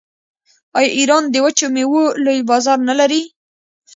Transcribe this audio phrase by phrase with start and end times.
[0.77, 3.21] آیا ایران د وچو میوو لوی بازار نلري؟